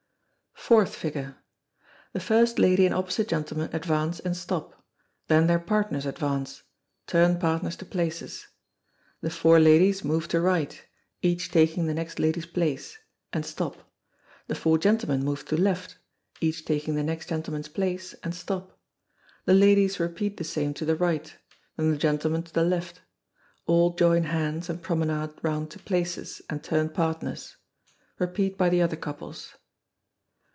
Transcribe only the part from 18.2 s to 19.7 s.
and stop the